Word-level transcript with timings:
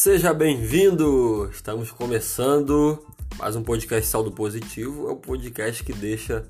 Seja 0.00 0.32
bem-vindo! 0.32 1.50
Estamos 1.52 1.90
começando 1.90 3.04
mais 3.36 3.56
um 3.56 3.64
podcast 3.64 4.08
Saldo 4.08 4.30
Positivo. 4.30 5.08
É 5.08 5.10
o 5.10 5.14
um 5.14 5.20
podcast 5.20 5.82
que 5.82 5.92
deixa 5.92 6.46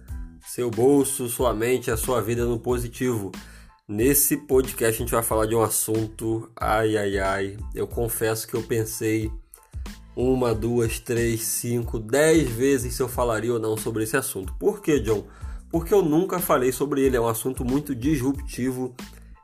seu 0.47 0.71
bolso, 0.71 1.31
sua 1.31 1.55
mente, 1.55 1.91
a 1.91 1.97
sua 1.97 2.21
vida 2.21 2.45
no 2.45 2.59
positivo. 2.59 3.33
Nesse 3.89 4.37
podcast 4.37 4.97
a 4.97 4.99
gente 4.99 5.13
vai 5.13 5.23
falar 5.23 5.47
de 5.47 5.55
um 5.55 5.63
assunto, 5.63 6.51
ai 6.55 6.95
ai 6.99 7.19
ai. 7.19 7.57
Eu 7.75 7.87
confesso 7.87 8.47
que 8.47 8.53
eu 8.53 8.63
pensei 8.63 9.33
uma, 10.15 10.55
duas, 10.55 11.01
três, 11.01 11.41
cinco, 11.41 11.99
dez 11.99 12.51
vezes 12.51 12.97
se 12.97 13.03
eu 13.03 13.09
falaria 13.09 13.55
ou 13.55 13.59
não 13.59 13.79
sobre 13.79 14.03
esse 14.03 14.19
assunto. 14.19 14.53
Por 14.61 14.83
que, 14.83 15.01
John? 15.01 15.27
Porque 15.71 15.95
eu 15.95 16.03
nunca 16.03 16.39
falei 16.39 16.71
sobre 16.71 17.01
ele. 17.01 17.17
É 17.17 17.21
um 17.21 17.27
assunto 17.27 17.65
muito 17.65 17.95
disruptivo. 17.95 18.95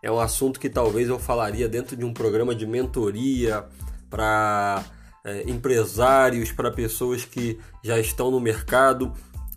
É 0.03 0.13
um 0.13 0.21
assunto 0.21 0.61
que 0.61 0.69
talvez 0.69 1.09
eu 1.09 1.19
falaria 1.19 1.67
dentro 1.67 1.97
de 1.97 2.05
um 2.05 2.13
programa 2.13 2.55
de 2.55 2.67
mentoria 2.67 3.67
para 4.15 4.85
é, 5.25 5.43
empresários, 5.51 6.53
para 6.53 6.71
pessoas 6.71 7.25
que 7.25 7.59
já 7.83 7.99
estão 7.99 8.31
no 8.31 8.39
mercado. 8.39 9.13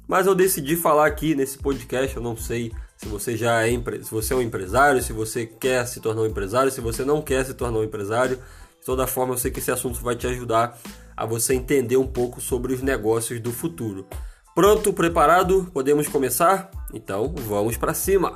Mas 0.07 0.25
eu 0.25 0.34
decidi 0.34 0.75
falar 0.75 1.05
aqui 1.05 1.35
nesse 1.35 1.59
podcast. 1.59 2.17
Eu 2.17 2.23
não 2.23 2.35
sei 2.35 2.71
se 2.98 3.07
você 3.07 3.38
já 3.38 3.67
é 3.67 3.70
se 4.01 4.09
você 4.09 4.34
é 4.34 4.35
um 4.35 4.41
empresário, 4.41 5.03
se 5.03 5.13
você 5.13 5.45
quer 5.45 5.85
se 5.85 5.99
tornar 5.99 6.23
um 6.23 6.25
empresário, 6.25 6.71
se 6.71 6.81
você 6.81 7.05
não 7.05 7.21
quer 7.21 7.45
se 7.45 7.53
tornar 7.53 7.77
um 7.77 7.84
empresário. 7.84 8.38
De 8.79 8.85
toda 8.85 9.05
forma, 9.05 9.35
eu 9.35 9.38
sei 9.38 9.51
que 9.51 9.59
esse 9.59 9.70
assunto 9.70 9.99
vai 10.01 10.15
te 10.15 10.25
ajudar 10.25 10.76
a 11.15 11.23
você 11.23 11.53
entender 11.53 11.98
um 11.98 12.07
pouco 12.07 12.41
sobre 12.41 12.73
os 12.73 12.81
negócios 12.81 13.39
do 13.39 13.51
futuro. 13.51 14.07
Pronto, 14.55 14.91
preparado? 14.91 15.70
Podemos 15.71 16.07
começar? 16.07 16.71
Então, 16.91 17.31
vamos 17.48 17.77
para 17.77 17.93
cima. 17.93 18.34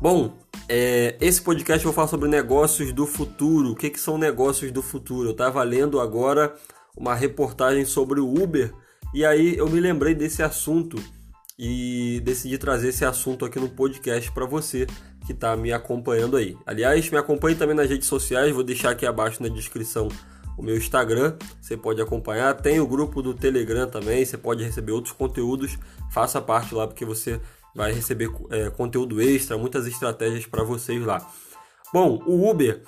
Bom, 0.00 0.36
é, 0.68 1.16
esse 1.20 1.40
podcast 1.40 1.84
eu 1.84 1.90
vou 1.90 1.94
falar 1.94 2.08
sobre 2.08 2.28
negócios 2.28 2.92
do 2.92 3.06
futuro. 3.06 3.72
O 3.72 3.76
que, 3.76 3.90
que 3.90 4.00
são 4.00 4.16
negócios 4.16 4.70
do 4.70 4.82
futuro? 4.82 5.28
Eu 5.28 5.32
estava 5.32 5.62
lendo 5.62 6.00
agora 6.00 6.54
uma 6.96 7.14
reportagem 7.14 7.84
sobre 7.84 8.20
o 8.20 8.42
Uber 8.42 8.72
e 9.14 9.24
aí 9.24 9.56
eu 9.56 9.68
me 9.68 9.80
lembrei 9.80 10.14
desse 10.14 10.42
assunto 10.42 10.96
e 11.58 12.20
decidi 12.24 12.58
trazer 12.58 12.88
esse 12.88 13.04
assunto 13.04 13.44
aqui 13.44 13.58
no 13.58 13.68
podcast 13.68 14.30
para 14.32 14.46
você 14.46 14.86
que 15.26 15.32
está 15.32 15.56
me 15.56 15.72
acompanhando 15.72 16.36
aí. 16.36 16.56
Aliás, 16.66 17.08
me 17.10 17.18
acompanhe 17.18 17.56
também 17.56 17.76
nas 17.76 17.88
redes 17.88 18.08
sociais, 18.08 18.52
vou 18.52 18.64
deixar 18.64 18.90
aqui 18.90 19.06
abaixo 19.06 19.42
na 19.42 19.48
descrição 19.48 20.08
o 20.56 20.62
meu 20.62 20.76
Instagram, 20.76 21.36
você 21.60 21.76
pode 21.76 22.00
acompanhar. 22.00 22.54
Tem 22.54 22.80
o 22.80 22.86
grupo 22.86 23.22
do 23.22 23.34
Telegram 23.34 23.88
também, 23.88 24.24
você 24.24 24.36
pode 24.36 24.62
receber 24.64 24.92
outros 24.92 25.14
conteúdos. 25.14 25.78
Faça 26.10 26.40
parte 26.40 26.74
lá 26.74 26.86
porque 26.86 27.04
você 27.04 27.40
vai 27.74 27.92
receber 27.92 28.30
é, 28.50 28.70
conteúdo 28.70 29.20
extra, 29.20 29.58
muitas 29.58 29.86
estratégias 29.86 30.46
para 30.46 30.62
vocês 30.62 31.04
lá. 31.04 31.26
Bom, 31.92 32.22
o 32.26 32.48
Uber, 32.48 32.82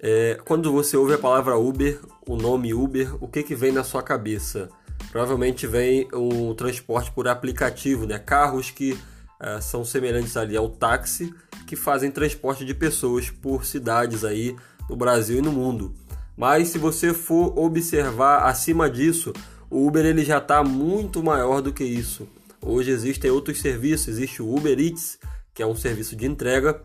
é, 0.00 0.38
quando 0.44 0.72
você 0.72 0.96
ouve 0.96 1.14
a 1.14 1.18
palavra 1.18 1.56
Uber, 1.56 2.00
o 2.26 2.36
nome 2.36 2.74
Uber, 2.74 3.22
o 3.22 3.28
que, 3.28 3.42
que 3.42 3.54
vem 3.54 3.72
na 3.72 3.84
sua 3.84 4.02
cabeça? 4.02 4.68
Provavelmente 5.10 5.66
vem 5.66 6.08
o 6.12 6.54
transporte 6.54 7.10
por 7.12 7.28
aplicativo, 7.28 8.06
né? 8.06 8.18
Carros 8.18 8.70
que 8.70 8.98
é, 9.40 9.60
são 9.60 9.84
semelhantes 9.84 10.36
ali 10.36 10.56
ao 10.56 10.68
táxi, 10.68 11.34
que 11.66 11.76
fazem 11.76 12.10
transporte 12.10 12.64
de 12.64 12.74
pessoas 12.74 13.30
por 13.30 13.64
cidades 13.64 14.24
aí 14.24 14.56
no 14.88 14.96
Brasil 14.96 15.38
e 15.38 15.42
no 15.42 15.52
mundo. 15.52 15.94
Mas 16.36 16.68
se 16.68 16.78
você 16.78 17.14
for 17.14 17.58
observar 17.58 18.44
acima 18.44 18.90
disso, 18.90 19.32
o 19.70 19.86
Uber 19.86 20.04
ele 20.04 20.24
já 20.24 20.38
está 20.38 20.62
muito 20.62 21.22
maior 21.22 21.60
do 21.60 21.72
que 21.72 21.84
isso. 21.84 22.28
Hoje 22.68 22.90
existem 22.90 23.30
outros 23.30 23.60
serviços, 23.60 24.08
existe 24.08 24.42
o 24.42 24.52
Uber 24.52 24.76
Eats, 24.76 25.20
que 25.54 25.62
é 25.62 25.66
um 25.66 25.76
serviço 25.76 26.16
de 26.16 26.26
entrega. 26.26 26.82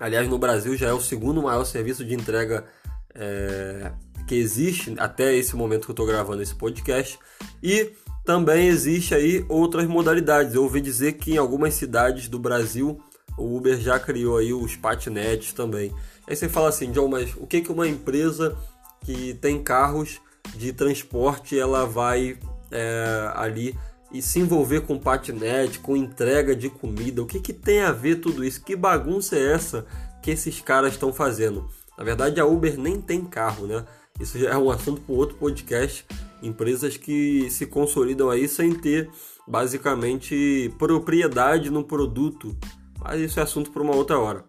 Aliás, 0.00 0.28
no 0.28 0.36
Brasil 0.36 0.76
já 0.76 0.88
é 0.88 0.92
o 0.92 1.00
segundo 1.00 1.40
maior 1.40 1.64
serviço 1.64 2.04
de 2.04 2.12
entrega 2.12 2.64
é, 3.14 3.92
que 4.26 4.34
existe 4.34 4.96
até 4.98 5.32
esse 5.32 5.54
momento 5.54 5.84
que 5.84 5.90
eu 5.92 5.92
estou 5.92 6.06
gravando 6.06 6.42
esse 6.42 6.56
podcast. 6.56 7.16
E 7.62 7.92
também 8.24 8.66
existe 8.66 9.14
aí 9.14 9.46
outras 9.48 9.86
modalidades. 9.86 10.56
Eu 10.56 10.64
ouvi 10.64 10.80
dizer 10.80 11.12
que 11.12 11.34
em 11.34 11.36
algumas 11.36 11.74
cidades 11.74 12.28
do 12.28 12.40
Brasil 12.40 13.00
o 13.38 13.56
Uber 13.56 13.78
já 13.78 14.00
criou 14.00 14.38
aí 14.38 14.52
os 14.52 14.74
patinetes 14.74 15.52
também. 15.52 15.94
Aí 16.26 16.34
você 16.34 16.48
fala 16.48 16.68
assim, 16.68 16.90
John, 16.90 17.06
mas 17.06 17.32
o 17.36 17.46
que, 17.46 17.60
que 17.60 17.70
uma 17.70 17.86
empresa 17.86 18.58
que 19.04 19.34
tem 19.34 19.62
carros 19.62 20.20
de 20.56 20.72
transporte 20.72 21.56
ela 21.56 21.86
vai 21.86 22.36
é, 22.72 23.30
ali 23.36 23.78
e 24.16 24.22
se 24.22 24.40
envolver 24.40 24.80
com 24.80 24.98
patinete, 24.98 25.78
com 25.78 25.96
entrega 25.96 26.56
de 26.56 26.70
comida. 26.70 27.22
O 27.22 27.26
que, 27.26 27.38
que 27.38 27.52
tem 27.52 27.82
a 27.82 27.92
ver 27.92 28.16
tudo 28.16 28.42
isso? 28.42 28.64
Que 28.64 28.74
bagunça 28.74 29.36
é 29.36 29.52
essa 29.52 29.86
que 30.22 30.30
esses 30.30 30.60
caras 30.60 30.94
estão 30.94 31.12
fazendo? 31.12 31.68
Na 31.98 32.04
verdade, 32.04 32.40
a 32.40 32.46
Uber 32.46 32.78
nem 32.78 33.00
tem 33.00 33.22
carro, 33.24 33.66
né? 33.66 33.84
Isso 34.18 34.38
já 34.38 34.50
é 34.50 34.56
um 34.56 34.70
assunto 34.70 35.02
para 35.02 35.14
outro 35.14 35.36
podcast. 35.36 36.06
Empresas 36.42 36.96
que 36.96 37.50
se 37.50 37.66
consolidam 37.66 38.30
aí 38.30 38.48
sem 38.48 38.72
ter 38.72 39.10
basicamente 39.46 40.72
propriedade 40.78 41.70
no 41.70 41.84
produto. 41.84 42.56
Mas 42.98 43.20
isso 43.20 43.38
é 43.38 43.42
assunto 43.42 43.70
para 43.70 43.82
uma 43.82 43.94
outra 43.94 44.18
hora. 44.18 44.44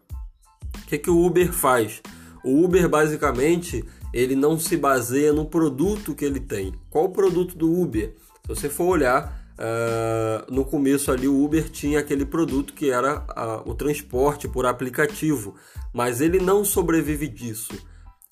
O 0.77 0.87
que, 0.87 0.97
que 0.97 1.09
o 1.09 1.25
Uber 1.25 1.51
faz? 1.51 2.01
O 2.43 2.63
Uber 2.63 2.87
basicamente 2.87 3.83
ele 4.13 4.35
não 4.35 4.57
se 4.57 4.77
baseia 4.77 5.33
no 5.33 5.45
produto 5.45 6.15
que 6.15 6.23
ele 6.23 6.39
tem. 6.39 6.73
Qual 6.89 7.05
o 7.05 7.09
produto 7.09 7.57
do 7.57 7.69
Uber? 7.69 8.15
Se 8.43 8.47
você 8.47 8.69
for 8.69 8.85
olhar, 8.85 9.36
Uh, 9.57 10.53
no 10.53 10.63
começo 10.63 11.11
ali 11.11 11.27
o 11.27 11.43
Uber 11.43 11.67
tinha 11.67 11.99
aquele 11.99 12.25
produto 12.25 12.73
que 12.73 12.91
era 12.91 13.21
uh, 13.21 13.69
o 13.69 13.73
transporte 13.73 14.47
por 14.47 14.67
aplicativo, 14.67 15.55
mas 15.91 16.21
ele 16.21 16.39
não 16.39 16.63
sobrevive 16.63 17.27
disso. 17.27 17.73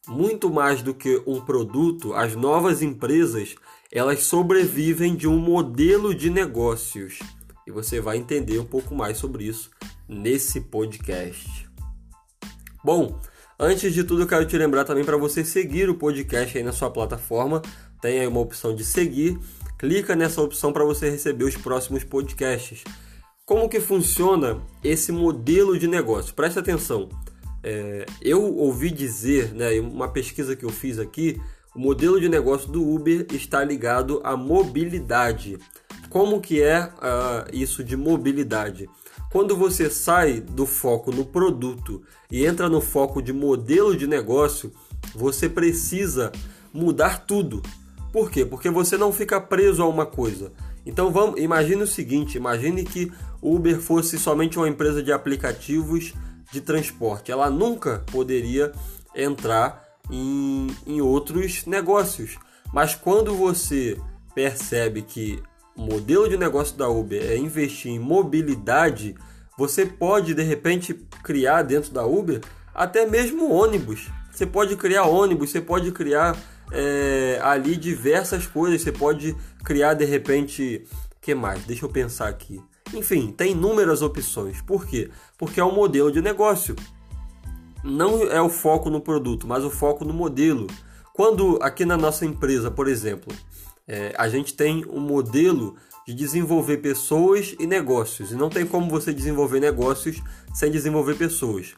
Muito 0.08 0.52
mais 0.52 0.84
do 0.84 0.94
que 0.94 1.24
um 1.26 1.42
produto, 1.42 2.14
as 2.14 2.36
novas 2.36 2.84
empresas 2.84 3.56
elas 3.92 4.24
sobrevivem 4.24 5.16
de 5.16 5.28
um 5.28 5.40
modelo 5.40 6.14
de 6.14 6.30
negócios 6.30 7.18
e 7.66 7.72
você 7.72 8.00
vai 8.00 8.18
entender 8.18 8.60
um 8.60 8.66
pouco 8.66 8.94
mais 8.94 9.18
sobre 9.18 9.46
isso 9.46 9.72
nesse 10.08 10.62
podcast. 10.62 11.68
Bom, 12.84 13.20
antes 13.60 13.94
de 13.94 14.04
tudo 14.04 14.22
eu 14.22 14.28
quero 14.28 14.46
te 14.46 14.56
lembrar 14.58 14.84
também 14.84 15.04
para 15.04 15.18
você 15.18 15.44
seguir 15.44 15.90
o 15.90 15.96
podcast 15.96 16.56
aí 16.56 16.64
na 16.64 16.72
sua 16.72 16.92
plataforma, 16.92 17.64
tem 18.00 18.20
aí 18.20 18.28
uma 18.28 18.42
opção 18.42 18.76
de 18.76 18.84
seguir 18.84 19.40
clica 19.86 20.16
nessa 20.16 20.42
opção 20.42 20.74
para 20.74 20.84
você 20.84 21.12
receber 21.12 21.44
os 21.44 21.56
próximos 21.56 22.04
podcasts. 22.04 22.84
Como 23.46 23.70
que 23.70 23.80
funciona 23.80 24.60
esse 24.84 25.12
modelo 25.12 25.78
de 25.78 25.88
negócio? 25.88 26.34
Preste 26.34 26.58
atenção. 26.58 27.08
É, 27.64 28.04
eu 28.20 28.42
ouvi 28.56 28.90
dizer, 28.90 29.54
né, 29.54 29.80
uma 29.80 30.08
pesquisa 30.08 30.56
que 30.56 30.66
eu 30.66 30.72
fiz 30.72 30.98
aqui, 30.98 31.40
o 31.76 31.80
modelo 31.80 32.20
de 32.20 32.28
negócio 32.28 32.68
do 32.72 32.82
Uber 32.82 33.28
está 33.32 33.64
ligado 33.64 34.20
à 34.24 34.36
mobilidade. 34.36 35.60
Como 36.10 36.42
que 36.42 36.64
é 36.64 36.86
uh, 36.86 37.48
isso 37.54 37.84
de 37.84 37.96
mobilidade? 37.96 38.90
Quando 39.32 39.56
você 39.56 39.88
sai 39.88 40.42
do 40.42 40.66
foco 40.66 41.12
no 41.12 41.26
produto 41.26 42.02
e 42.32 42.44
entra 42.44 42.68
no 42.68 42.82
foco 42.82 43.22
de 43.22 43.32
modelo 43.32 43.96
de 43.96 44.08
negócio, 44.08 44.72
você 45.14 45.48
precisa 45.48 46.32
mudar 46.74 47.28
tudo. 47.28 47.62
Por 48.16 48.32
quê? 48.32 48.46
Porque 48.46 48.70
você 48.70 48.98
não 48.98 49.12
fica 49.12 49.42
preso 49.42 49.84
a 49.84 49.90
uma 49.90 50.06
coisa. 50.06 50.54
Então 50.86 51.12
vamos, 51.12 51.38
imagine 51.38 51.84
o 51.84 51.88
seguinte, 51.88 52.38
imagine 52.38 52.86
que 52.86 53.12
o 53.42 53.54
Uber 53.54 53.78
fosse 53.78 54.18
somente 54.18 54.58
uma 54.58 54.70
empresa 54.70 55.04
de 55.04 55.12
aplicativos 55.12 56.14
de 56.50 56.62
transporte. 56.62 57.30
Ela 57.30 57.50
nunca 57.50 58.06
poderia 58.10 58.72
entrar 59.14 59.84
em, 60.10 60.68
em 60.88 61.02
outros 61.02 61.66
negócios. 61.66 62.38
Mas 62.72 62.96
quando 62.96 63.36
você 63.36 64.00
percebe 64.34 65.02
que 65.02 65.44
o 65.76 65.82
modelo 65.82 66.30
de 66.30 66.38
negócio 66.38 66.78
da 66.78 66.88
Uber 66.88 67.22
é 67.22 67.36
investir 67.36 67.92
em 67.92 68.00
mobilidade, 68.00 69.14
você 69.58 69.86
pode 69.86 70.34
de 70.34 70.42
repente 70.42 70.94
criar 71.22 71.64
dentro 71.64 71.92
da 71.92 72.06
Uber 72.06 72.40
até 72.74 73.06
mesmo 73.06 73.52
ônibus. 73.52 74.10
Você 74.32 74.46
pode 74.46 74.78
criar 74.78 75.04
ônibus, 75.04 75.50
você 75.50 75.60
pode 75.60 75.92
criar 75.92 76.34
é, 76.72 77.40
ali 77.42 77.76
diversas 77.76 78.48
coisas. 78.48 78.82
Você 78.82 78.92
pode 78.92 79.36
criar 79.64 79.94
de 79.94 80.06
repente. 80.06 80.86
que 81.22 81.36
mais? 81.36 81.64
Deixa 81.66 81.86
eu 81.86 81.90
pensar 81.90 82.28
aqui. 82.28 82.62
Enfim, 82.94 83.32
tem 83.32 83.52
inúmeras 83.52 84.02
opções. 84.02 84.62
Por 84.62 84.86
quê? 84.86 85.10
Porque 85.38 85.60
é 85.60 85.66
um 85.66 85.74
modelo 85.74 86.12
de 86.12 86.22
negócio. 86.22 86.76
Não 87.84 88.24
é 88.24 88.42
o 88.42 88.50
foco 88.50 88.90
no 88.90 89.02
produto, 89.02 89.48
mas 89.48 89.64
o 89.64 89.70
foco 89.70 90.06
no 90.06 90.14
modelo. 90.14 90.68
Quando 91.14 91.60
aqui 91.62 91.86
na 91.86 91.96
nossa 91.96 92.26
empresa, 92.26 92.70
por 92.70 92.88
exemplo, 92.88 93.34
é, 93.88 94.14
a 94.18 94.28
gente 94.28 94.54
tem 94.54 94.86
um 94.90 95.00
modelo 95.00 95.76
de 96.06 96.14
desenvolver 96.14 96.78
pessoas 96.78 97.56
e 97.60 97.66
negócios. 97.66 98.32
E 98.32 98.36
não 98.36 98.50
tem 98.50 98.66
como 98.66 98.90
você 98.90 99.14
desenvolver 99.14 99.60
negócios 99.60 100.22
sem 100.54 100.72
desenvolver 100.72 101.16
pessoas. 101.16 101.74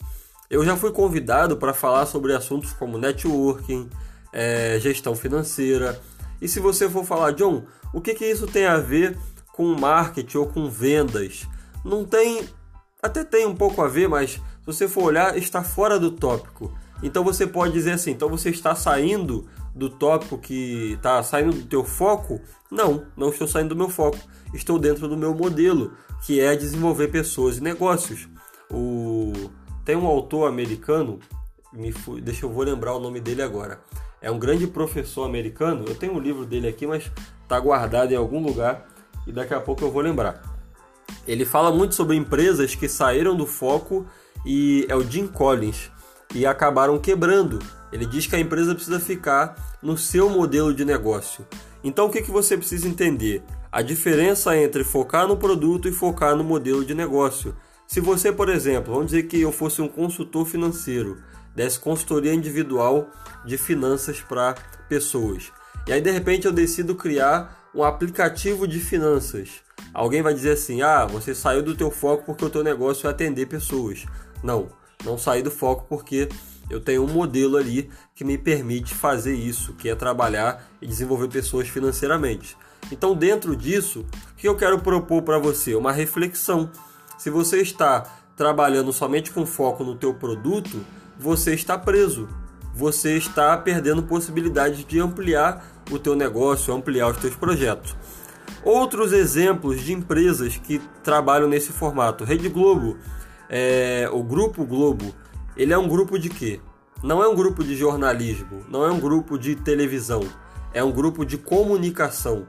Eu 0.50 0.64
já 0.66 0.76
fui 0.76 0.92
convidado 0.92 1.58
para 1.58 1.74
falar 1.74 2.06
sobre 2.06 2.34
assuntos 2.34 2.74
como 2.74 2.98
networking, 2.98 3.90
é, 4.38 4.78
gestão 4.80 5.16
financeira. 5.16 6.00
E 6.40 6.48
se 6.48 6.60
você 6.60 6.88
for 6.88 7.04
falar, 7.04 7.32
John, 7.32 7.64
o 7.92 8.00
que, 8.00 8.14
que 8.14 8.24
isso 8.24 8.46
tem 8.46 8.68
a 8.68 8.78
ver 8.78 9.18
com 9.52 9.74
marketing 9.74 10.38
ou 10.38 10.46
com 10.46 10.70
vendas? 10.70 11.48
Não 11.84 12.06
tem, 12.06 12.48
até 13.02 13.24
tem 13.24 13.48
um 13.48 13.56
pouco 13.56 13.82
a 13.82 13.88
ver, 13.88 14.08
mas 14.08 14.34
se 14.34 14.42
você 14.64 14.88
for 14.88 15.06
olhar, 15.06 15.36
está 15.36 15.64
fora 15.64 16.00
do 16.00 16.12
tópico. 16.12 16.72
Então 17.02 17.24
você 17.24 17.48
pode 17.48 17.74
dizer 17.74 17.94
assim, 17.94 18.12
então 18.12 18.30
você 18.30 18.52
está 18.52 18.76
saindo 18.76 19.48
do 19.74 19.90
tópico 19.90 20.38
que 20.38 20.94
está 20.94 21.24
saindo 21.24 21.54
do 21.54 21.64
teu 21.64 21.84
foco? 21.84 22.40
Não, 22.70 23.08
não 23.18 23.30
estou 23.30 23.48
saindo 23.48 23.70
do 23.70 23.76
meu 23.76 23.90
foco. 23.90 24.20
Estou 24.54 24.78
dentro 24.78 25.08
do 25.08 25.18
meu 25.18 25.34
modelo, 25.34 25.94
que 26.24 26.40
é 26.40 26.56
desenvolver 26.56 27.08
pessoas 27.08 27.58
e 27.58 27.64
negócios. 27.64 28.30
O... 28.70 29.34
Tem 29.84 29.96
um 29.96 30.06
autor 30.06 30.48
americano, 30.48 31.20
me 31.74 31.92
deixa 32.22 32.46
eu 32.46 32.52
vou 32.52 32.64
lembrar 32.64 32.94
o 32.94 33.00
nome 33.00 33.20
dele 33.20 33.42
agora. 33.42 33.80
É 34.22 34.32
um 34.32 34.40
grande 34.40 34.66
professor 34.68 35.26
americano. 35.26 35.86
Eu 35.88 35.96
tenho 35.96 36.14
um 36.14 36.20
livro 36.20 36.46
dele 36.46 36.68
aqui, 36.68 36.88
mas 36.88 37.12
está 37.44 37.60
guardado 37.60 38.12
em 38.12 38.16
algum 38.16 38.42
lugar 38.44 38.88
e 39.26 39.32
daqui 39.32 39.54
a 39.54 39.60
pouco 39.60 39.84
eu 39.84 39.92
vou 39.92 40.02
lembrar. 40.02 40.42
Ele 41.28 41.46
fala 41.46 41.72
muito 41.72 41.96
sobre 41.96 42.16
empresas 42.16 42.74
que 42.74 42.88
saíram 42.88 43.36
do 43.36 43.46
foco 43.46 44.06
e 44.46 44.86
é 44.90 44.96
o 44.96 45.04
Jim 45.04 45.28
Collins 45.28 45.92
e 46.34 46.46
acabaram 46.46 46.98
quebrando. 46.98 47.60
Ele 47.92 48.06
diz 48.06 48.28
que 48.28 48.36
a 48.36 48.40
empresa 48.40 48.74
precisa 48.74 49.00
ficar 49.00 49.78
no 49.82 49.98
seu 49.98 50.30
modelo 50.30 50.74
de 50.74 50.84
negócio. 50.84 51.46
Então 51.84 52.08
o 52.08 52.10
que, 52.10 52.22
que 52.22 52.32
você 52.32 52.58
precisa 52.58 52.88
entender? 52.88 53.44
A 53.72 53.82
diferença 53.82 54.58
entre 54.58 54.84
focar 54.84 55.28
no 55.28 55.38
produto 55.38 55.88
e 55.88 55.92
focar 55.92 56.36
no 56.36 56.44
modelo 56.44 56.84
de 56.84 56.94
negócio. 56.94 57.56
Se 57.86 58.02
você, 58.02 58.32
por 58.32 58.50
exemplo, 58.50 58.94
vamos 58.94 59.08
dizer 59.08 59.24
que 59.24 59.40
eu 59.40 59.52
fosse 59.52 59.82
um 59.82 59.88
consultor 59.88 60.46
financeiro, 60.46 61.18
desse 61.58 61.80
consultoria 61.80 62.36
individual 62.36 63.10
de 63.44 63.58
finanças 63.58 64.22
para 64.22 64.54
pessoas. 64.88 65.52
E 65.88 65.92
aí 65.92 66.00
de 66.00 66.12
repente 66.12 66.46
eu 66.46 66.54
decido 66.54 66.94
criar 66.94 67.68
um 67.74 67.84
aplicativo 67.84 68.68
de 68.68 68.80
finanças. 68.80 69.64
Alguém 69.92 70.22
vai 70.22 70.36
dizer 70.36 70.52
assim: 70.52 70.84
"Ah, 70.84 71.08
você 71.08 71.34
saiu 71.34 71.64
do 71.64 71.76
teu 71.76 71.90
foco 71.90 72.26
porque 72.26 72.46
o 72.46 72.50
teu 72.50 72.64
negócio 72.64 73.08
é 73.08 73.10
atender 73.10 73.48
pessoas". 73.48 74.06
Não, 74.44 74.68
não 75.04 75.18
saí 75.18 75.42
do 75.42 75.50
foco 75.50 75.88
porque 75.90 76.30
eu 76.70 76.80
tenho 76.80 77.04
um 77.04 77.12
modelo 77.12 77.58
ali 77.58 77.90
que 78.14 78.24
me 78.24 78.38
permite 78.38 78.94
fazer 78.94 79.34
isso, 79.34 79.74
que 79.74 79.90
é 79.90 79.96
trabalhar 79.96 80.64
e 80.80 80.86
desenvolver 80.86 81.28
pessoas 81.28 81.68
financeiramente. 81.68 82.56
Então, 82.92 83.16
dentro 83.16 83.56
disso, 83.56 84.06
o 84.34 84.36
que 84.36 84.48
eu 84.48 84.56
quero 84.56 84.80
propor 84.80 85.24
para 85.24 85.40
você? 85.40 85.74
Uma 85.74 85.92
reflexão. 85.92 86.70
Se 87.18 87.32
você 87.32 87.62
está 87.62 88.02
trabalhando 88.36 88.94
somente 88.94 89.32
com 89.32 89.46
foco 89.46 89.84
no 89.84 89.96
teu 89.96 90.14
produto, 90.14 90.86
você 91.20 91.54
está 91.54 91.78
preso. 91.78 92.28
Você 92.74 93.18
está 93.18 93.58
perdendo 93.58 94.04
possibilidades 94.04 94.86
de 94.86 95.00
ampliar 95.00 95.66
o 95.90 95.98
teu 95.98 96.16
negócio, 96.16 96.74
ampliar 96.74 97.10
os 97.10 97.18
teus 97.18 97.36
projetos. 97.36 97.96
Outros 98.64 99.14
exemplos 99.14 99.82
de 99.82 99.94
empresas 99.94 100.58
que 100.58 100.80
trabalham 101.04 101.48
nesse 101.48 101.72
formato. 101.72 102.24
Rede 102.24 102.50
Globo 102.50 102.98
é, 103.50 104.10
o 104.12 104.24
Grupo 104.24 104.66
Globo, 104.66 105.14
ele 105.56 105.74
é 105.74 105.78
um 105.78 105.88
grupo 105.88 106.20
de 106.20 106.30
quê? 106.30 106.60
Não 107.02 107.24
é 107.24 107.28
um 107.28 107.36
grupo 107.36 107.64
de 107.64 107.76
jornalismo, 107.76 108.66
não 108.70 108.86
é 108.86 108.92
um 108.92 109.00
grupo 109.00 109.38
de 109.38 109.56
televisão, 109.56 110.22
é 110.74 110.84
um 110.84 110.92
grupo 110.92 111.26
de 111.26 111.38
comunicação. 111.38 112.46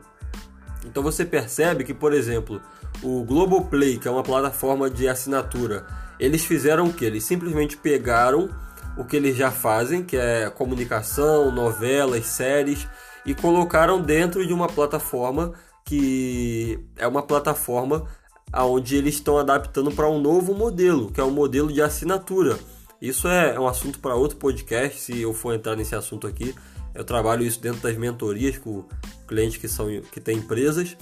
Então 0.85 1.03
você 1.03 1.25
percebe 1.25 1.85
que, 1.85 1.95
por 1.95 2.13
exemplo, 2.13 2.61
o 3.03 3.23
Globoplay, 3.23 3.99
que 3.99 4.09
é 4.09 4.11
uma 4.11 4.23
plataforma 4.23 4.91
de 4.91 5.07
assinatura, 5.07 5.87
eles 6.19 6.45
fizeram 6.45 6.87
o 6.87 6.93
que? 6.93 7.05
Eles 7.05 7.25
simplesmente 7.25 7.77
pegaram 7.77 8.49
o 8.97 9.05
que 9.05 9.17
eles 9.17 9.37
já 9.37 9.51
fazem, 9.51 10.03
que 10.03 10.17
é 10.17 10.51
comunicação, 10.51 11.53
novelas, 11.53 12.27
séries, 12.27 12.87
e 13.25 13.35
colocaram 13.35 14.01
dentro 14.01 14.47
de 14.47 14.53
uma 14.53 14.67
plataforma 14.67 15.53
que 15.85 16.79
é 16.97 17.07
uma 17.09 17.23
plataforma 17.23 18.07
aonde 18.53 18.97
eles 18.97 19.15
estão 19.15 19.39
adaptando 19.39 19.91
para 19.91 20.09
um 20.09 20.21
novo 20.21 20.55
modelo, 20.55 21.11
que 21.11 21.21
é 21.21 21.25
um 21.25 21.31
modelo 21.31 21.73
de 21.73 21.81
assinatura. 21.81 22.59
Isso 23.01 23.27
é 23.27 23.59
um 23.59 23.67
assunto 23.67 23.99
para 23.99 24.15
outro 24.15 24.37
podcast, 24.37 25.01
se 25.01 25.21
eu 25.21 25.33
for 25.33 25.55
entrar 25.55 25.77
nesse 25.77 25.95
assunto 25.95 26.27
aqui. 26.27 26.55
Eu 26.95 27.05
trabalho 27.05 27.45
isso 27.45 27.61
dentro 27.61 27.81
das 27.81 27.97
mentorias 27.97 28.59
com 28.59 28.85
clientes 29.27 29.57
que, 29.57 29.69
são, 29.69 29.87
que 30.13 30.21
têm 30.21 30.39
empresas 30.39 30.97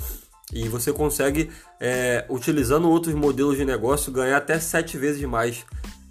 e 0.53 0.69
você 0.69 0.93
consegue, 0.93 1.51
é, 1.81 2.25
utilizando 2.29 2.89
outros 2.89 3.15
modelos 3.15 3.57
de 3.57 3.65
negócio, 3.65 4.13
ganhar 4.13 4.37
até 4.37 4.59
sete 4.61 4.97
vezes 4.97 5.23
mais 5.25 5.65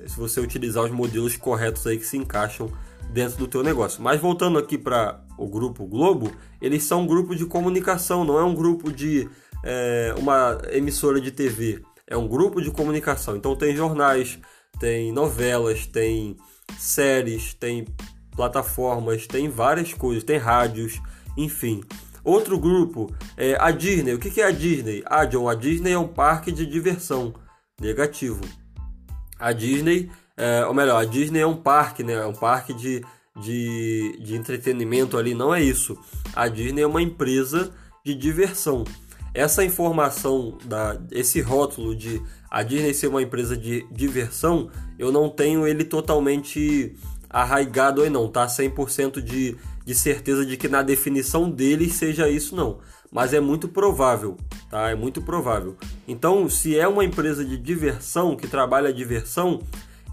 se 0.05 0.17
você 0.17 0.39
utilizar 0.39 0.83
os 0.83 0.91
modelos 0.91 1.35
corretos 1.35 1.85
aí 1.87 1.97
que 1.97 2.05
se 2.05 2.17
encaixam 2.17 2.71
dentro 3.11 3.37
do 3.37 3.47
teu 3.47 3.63
negócio. 3.63 4.01
Mas 4.01 4.19
voltando 4.19 4.57
aqui 4.57 4.77
para 4.77 5.21
o 5.37 5.47
grupo 5.47 5.85
Globo, 5.85 6.31
eles 6.61 6.83
são 6.83 7.01
um 7.01 7.07
grupo 7.07 7.35
de 7.35 7.45
comunicação, 7.45 8.23
não 8.23 8.37
é 8.37 8.43
um 8.43 8.53
grupo 8.53 8.91
de 8.91 9.29
é, 9.63 10.13
uma 10.17 10.57
emissora 10.71 11.19
de 11.19 11.31
TV, 11.31 11.81
é 12.07 12.15
um 12.15 12.27
grupo 12.27 12.61
de 12.61 12.71
comunicação. 12.71 13.35
Então 13.35 13.55
tem 13.55 13.75
jornais, 13.75 14.37
tem 14.79 15.11
novelas, 15.11 15.85
tem 15.87 16.35
séries, 16.77 17.53
tem 17.53 17.85
plataformas, 18.35 19.25
tem 19.25 19.49
várias 19.49 19.93
coisas, 19.93 20.23
tem 20.23 20.37
rádios, 20.37 21.01
enfim. 21.37 21.83
Outro 22.25 22.59
grupo 22.59 23.15
é 23.37 23.55
a 23.59 23.69
Disney. 23.69 24.13
O 24.15 24.19
que 24.19 24.41
é 24.41 24.45
a 24.45 24.51
Disney? 24.51 25.03
Ah, 25.05 25.25
John, 25.25 25.47
a 25.47 25.53
Disney 25.53 25.91
é 25.91 25.99
um 25.99 26.07
parque 26.07 26.51
de 26.51 26.65
diversão. 26.65 27.33
Negativo. 27.79 28.41
A 29.39 29.51
Disney, 29.51 30.09
é, 30.35 30.65
ou 30.65 30.73
melhor, 30.73 30.99
a 30.99 31.05
Disney 31.05 31.39
é 31.39 31.47
um 31.47 31.55
parque, 31.55 32.03
né? 32.03 32.13
É 32.13 32.25
um 32.25 32.33
parque 32.33 32.73
de, 32.73 33.03
de, 33.39 34.17
de 34.23 34.35
entretenimento 34.35 35.17
ali. 35.17 35.35
Não 35.35 35.53
é 35.53 35.61
isso. 35.61 35.97
A 36.35 36.47
Disney 36.47 36.81
é 36.81 36.87
uma 36.87 37.01
empresa 37.01 37.71
de 38.03 38.15
diversão 38.15 38.83
essa 39.35 39.65
informação, 39.65 40.57
da, 40.63 40.97
esse 41.11 41.41
rótulo 41.41 41.93
de 41.93 42.21
a 42.49 42.63
Disney 42.63 42.93
ser 42.93 43.07
uma 43.07 43.21
empresa 43.21 43.57
de 43.57 43.85
diversão, 43.91 44.71
eu 44.97 45.11
não 45.11 45.29
tenho 45.29 45.67
ele 45.67 45.83
totalmente 45.83 46.95
arraigado 47.35 48.01
aí 48.01 48.09
não, 48.09 48.29
tá? 48.29 48.47
100% 48.47 49.21
de, 49.21 49.57
de 49.85 49.93
certeza 49.93 50.45
de 50.45 50.55
que 50.55 50.69
na 50.69 50.81
definição 50.81 51.51
dele 51.51 51.89
seja 51.89 52.29
isso 52.29 52.55
não. 52.55 52.79
Mas 53.11 53.33
é 53.33 53.41
muito 53.41 53.67
provável, 53.67 54.37
tá? 54.69 54.89
É 54.89 54.95
muito 54.95 55.21
provável. 55.21 55.75
Então, 56.07 56.49
se 56.49 56.79
é 56.79 56.87
uma 56.87 57.03
empresa 57.03 57.43
de 57.43 57.57
diversão, 57.57 58.37
que 58.37 58.47
trabalha 58.47 58.93
diversão, 58.93 59.61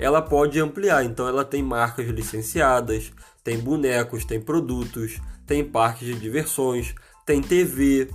ela 0.01 0.21
pode 0.21 0.59
ampliar. 0.59 1.05
Então, 1.05 1.29
ela 1.29 1.45
tem 1.45 1.63
marcas 1.63 2.09
licenciadas, 2.09 3.13
tem 3.45 3.57
bonecos, 3.57 4.25
tem 4.25 4.41
produtos, 4.41 5.21
tem 5.47 5.65
parques 5.65 6.09
de 6.09 6.19
diversões, 6.19 6.93
tem 7.25 7.41
TV, 7.41 8.11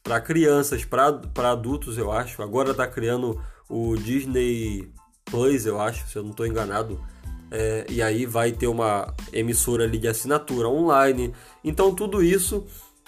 para 0.00 0.20
crianças, 0.20 0.84
para 0.84 1.50
adultos, 1.50 1.98
eu 1.98 2.12
acho. 2.12 2.40
Agora 2.40 2.70
está 2.70 2.86
criando 2.86 3.42
o 3.68 3.96
Disney 3.96 4.88
Plus, 5.24 5.66
eu 5.66 5.80
acho, 5.80 6.06
se 6.06 6.14
eu 6.14 6.22
não 6.22 6.30
estou 6.30 6.46
enganado. 6.46 7.00
É, 7.56 7.86
e 7.88 8.02
aí 8.02 8.26
vai 8.26 8.50
ter 8.50 8.66
uma 8.66 9.14
emissora 9.32 9.84
ali 9.84 9.96
de 9.96 10.08
assinatura 10.08 10.68
online. 10.68 11.32
Então 11.62 11.94
tudo 11.94 12.20
isso 12.20 12.64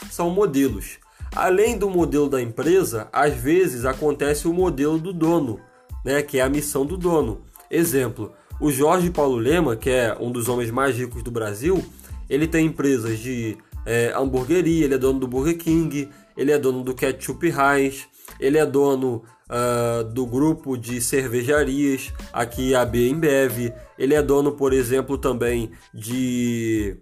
são 0.08 0.30
modelos. 0.30 0.98
Além 1.34 1.76
do 1.76 1.90
modelo 1.90 2.28
da 2.28 2.40
empresa, 2.40 3.08
às 3.12 3.34
vezes 3.34 3.84
acontece 3.84 4.46
o 4.46 4.52
modelo 4.52 4.98
do 5.00 5.12
dono, 5.12 5.58
né, 6.04 6.22
que 6.22 6.38
é 6.38 6.42
a 6.42 6.48
missão 6.48 6.86
do 6.86 6.96
dono. 6.96 7.40
Exemplo, 7.68 8.32
o 8.60 8.70
Jorge 8.70 9.10
Paulo 9.10 9.36
Lema, 9.36 9.74
que 9.74 9.90
é 9.90 10.16
um 10.20 10.30
dos 10.30 10.48
homens 10.48 10.70
mais 10.70 10.96
ricos 10.96 11.24
do 11.24 11.30
Brasil, 11.32 11.84
ele 12.30 12.46
tem 12.46 12.66
empresas 12.66 13.18
de 13.18 13.58
é, 13.84 14.12
hamburgueria, 14.14 14.84
ele 14.84 14.94
é 14.94 14.98
dono 14.98 15.18
do 15.18 15.26
Burger 15.26 15.58
King, 15.58 16.08
ele 16.36 16.52
é 16.52 16.58
dono 16.58 16.84
do 16.84 16.94
Ketchup 16.94 17.48
Heinz, 17.48 18.06
ele 18.38 18.58
é 18.58 18.66
dono 18.66 19.22
uh, 19.50 20.04
do 20.04 20.26
grupo 20.26 20.76
de 20.76 21.00
cervejarias 21.00 22.12
aqui 22.32 22.74
a 22.74 22.82
Embev, 22.82 23.72
ele 23.98 24.14
é 24.14 24.22
dono, 24.22 24.52
por 24.52 24.72
exemplo, 24.72 25.16
também 25.18 25.70
de 25.92 26.96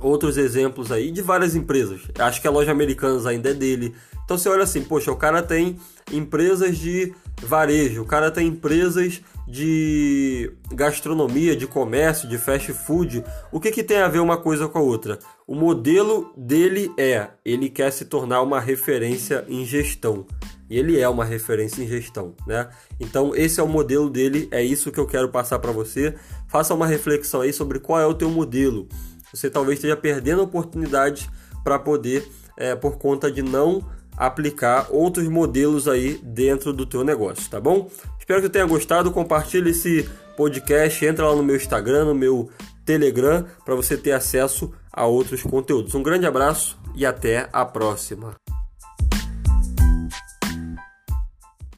outros 0.00 0.36
exemplos 0.36 0.90
aí 0.90 1.10
de 1.10 1.22
várias 1.22 1.54
empresas. 1.54 2.00
Acho 2.18 2.40
que 2.40 2.48
a 2.48 2.50
loja 2.50 2.72
Americanas 2.72 3.26
ainda 3.26 3.50
é 3.50 3.54
dele. 3.54 3.94
Então 4.24 4.38
você 4.38 4.48
olha 4.48 4.62
assim, 4.62 4.82
poxa, 4.82 5.10
o 5.10 5.16
cara 5.16 5.42
tem 5.42 5.78
empresas 6.12 6.78
de 6.78 7.12
varejo, 7.42 8.02
o 8.02 8.06
cara 8.06 8.30
tem 8.30 8.46
empresas 8.46 9.20
de 9.50 10.52
gastronomia, 10.72 11.56
de 11.56 11.66
comércio, 11.66 12.28
de 12.28 12.38
fast 12.38 12.72
food. 12.72 13.24
O 13.50 13.58
que, 13.58 13.72
que 13.72 13.82
tem 13.82 13.98
a 13.98 14.08
ver 14.08 14.20
uma 14.20 14.36
coisa 14.36 14.68
com 14.68 14.78
a 14.78 14.82
outra? 14.82 15.18
O 15.46 15.56
modelo 15.56 16.32
dele 16.36 16.92
é, 16.96 17.30
ele 17.44 17.68
quer 17.68 17.90
se 17.90 18.04
tornar 18.04 18.42
uma 18.42 18.60
referência 18.60 19.44
em 19.48 19.64
gestão. 19.64 20.24
E 20.68 20.78
ele 20.78 21.00
é 21.00 21.08
uma 21.08 21.24
referência 21.24 21.82
em 21.82 21.88
gestão, 21.88 22.32
né? 22.46 22.70
Então 23.00 23.34
esse 23.34 23.58
é 23.58 23.62
o 23.62 23.68
modelo 23.68 24.08
dele, 24.08 24.46
é 24.52 24.62
isso 24.62 24.92
que 24.92 25.00
eu 25.00 25.06
quero 25.06 25.28
passar 25.28 25.58
para 25.58 25.72
você. 25.72 26.14
Faça 26.46 26.72
uma 26.72 26.86
reflexão 26.86 27.40
aí 27.40 27.52
sobre 27.52 27.80
qual 27.80 27.98
é 27.98 28.06
o 28.06 28.14
teu 28.14 28.30
modelo. 28.30 28.88
Você 29.34 29.50
talvez 29.50 29.78
esteja 29.78 29.96
perdendo 29.96 30.42
oportunidades 30.42 31.28
para 31.64 31.76
poder, 31.76 32.24
é, 32.56 32.76
por 32.76 32.98
conta 32.98 33.32
de 33.32 33.42
não 33.42 33.84
aplicar 34.20 34.86
outros 34.90 35.26
modelos 35.28 35.88
aí 35.88 36.20
dentro 36.22 36.74
do 36.74 36.84
teu 36.84 37.02
negócio, 37.02 37.50
tá 37.50 37.58
bom? 37.58 37.90
Espero 38.18 38.42
que 38.42 38.50
tenha 38.50 38.66
gostado, 38.66 39.10
compartilhe 39.10 39.70
esse 39.70 40.06
podcast, 40.36 41.04
entra 41.06 41.26
lá 41.26 41.34
no 41.34 41.42
meu 41.42 41.56
Instagram, 41.56 42.04
no 42.04 42.14
meu 42.14 42.50
Telegram, 42.84 43.46
para 43.64 43.74
você 43.74 43.96
ter 43.96 44.12
acesso 44.12 44.72
a 44.92 45.06
outros 45.06 45.42
conteúdos. 45.42 45.94
Um 45.94 46.02
grande 46.02 46.26
abraço 46.26 46.78
e 46.94 47.06
até 47.06 47.48
a 47.50 47.64
próxima. 47.64 48.34